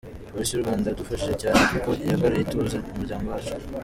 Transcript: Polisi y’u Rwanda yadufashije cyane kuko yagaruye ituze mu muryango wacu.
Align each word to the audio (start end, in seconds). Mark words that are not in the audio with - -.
Polisi 0.31 0.51
y’u 0.53 0.63
Rwanda 0.63 0.85
yadufashije 0.87 1.33
cyane 1.43 1.59
kuko 1.71 1.89
yagaruye 2.09 2.43
ituze 2.43 2.75
mu 2.83 2.91
muryango 2.99 3.27
wacu. 3.33 3.53